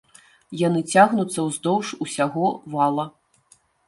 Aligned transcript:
Яны 0.67 0.79
цягнуцца 0.93 1.39
ўздоўж 1.47 1.91
усяго 2.05 2.47
вала. 2.77 3.05